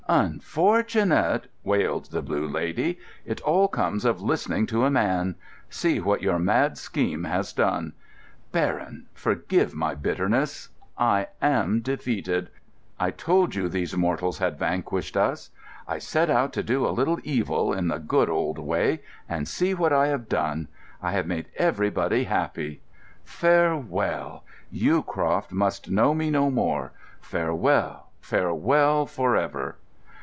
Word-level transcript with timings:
"Unfortunate!" 0.09 1.49
wailed 1.63 2.11
the 2.11 2.21
Blue 2.21 2.45
Lady. 2.45 2.99
"It 3.25 3.39
all 3.41 3.69
comes 3.69 4.03
of 4.03 4.21
listening 4.21 4.65
to 4.65 4.83
a 4.83 4.91
man. 4.91 5.35
See 5.69 6.01
what 6.01 6.21
your 6.21 6.37
mad 6.37 6.77
scheme 6.77 7.23
has 7.23 7.53
done!... 7.53 7.93
Baron, 8.51 9.05
forgive 9.13 9.73
my 9.73 9.95
bitterness,—I 9.95 11.27
am 11.41 11.79
defeated. 11.79 12.49
I 12.99 13.11
told 13.11 13.55
you 13.55 13.69
these 13.69 13.95
mortals 13.95 14.39
had 14.39 14.59
vanquished 14.59 15.15
us. 15.15 15.49
I 15.87 15.97
set 15.97 16.29
out 16.29 16.51
to 16.53 16.63
do 16.63 16.85
a 16.85 16.89
little 16.91 17.19
evil, 17.23 17.71
in 17.71 17.87
the 17.87 17.99
good 17.99 18.29
old 18.29 18.59
way, 18.59 18.99
and 19.29 19.47
see 19.47 19.73
what 19.73 19.93
I 19.93 20.07
have 20.07 20.27
done! 20.27 20.67
I 21.01 21.13
have 21.13 21.25
made 21.25 21.45
everybody 21.55 22.25
happy! 22.25 22.81
Farewell. 23.23 24.43
Yewcroft 24.73 25.53
must 25.53 25.89
know 25.89 26.13
me 26.13 26.29
no 26.29 26.49
more. 26.51 26.91
Farewell, 27.21 28.07
farewell 28.19 29.05
for 29.05 29.37
ever!" 29.37 29.77